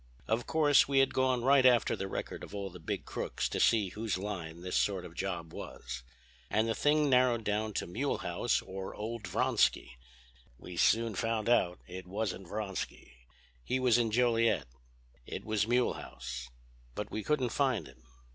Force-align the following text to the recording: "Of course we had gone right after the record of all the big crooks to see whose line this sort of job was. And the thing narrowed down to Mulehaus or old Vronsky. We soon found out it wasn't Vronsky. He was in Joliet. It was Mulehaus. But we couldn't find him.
"Of 0.27 0.47
course 0.47 0.87
we 0.87 0.97
had 0.97 1.13
gone 1.13 1.43
right 1.43 1.63
after 1.63 1.95
the 1.95 2.07
record 2.07 2.43
of 2.43 2.55
all 2.55 2.71
the 2.71 2.79
big 2.79 3.05
crooks 3.05 3.47
to 3.49 3.59
see 3.59 3.89
whose 3.89 4.17
line 4.17 4.61
this 4.61 4.75
sort 4.75 5.05
of 5.05 5.13
job 5.13 5.53
was. 5.53 6.01
And 6.49 6.67
the 6.67 6.73
thing 6.73 7.07
narrowed 7.07 7.43
down 7.43 7.73
to 7.73 7.85
Mulehaus 7.85 8.63
or 8.63 8.95
old 8.95 9.27
Vronsky. 9.27 9.99
We 10.57 10.75
soon 10.75 11.13
found 11.13 11.49
out 11.49 11.81
it 11.85 12.07
wasn't 12.07 12.47
Vronsky. 12.47 13.13
He 13.63 13.79
was 13.79 13.99
in 13.99 14.09
Joliet. 14.09 14.65
It 15.27 15.45
was 15.45 15.67
Mulehaus. 15.67 16.49
But 16.95 17.11
we 17.11 17.21
couldn't 17.21 17.49
find 17.49 17.85
him. 17.85 18.01